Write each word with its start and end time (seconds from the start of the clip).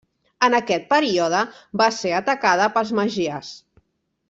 En 0.45 0.53
aquest 0.59 0.87
període 0.93 1.41
va 1.83 1.89
ser 1.99 2.15
atacada 2.21 2.69
pels 2.79 2.95
magiars. 3.03 3.53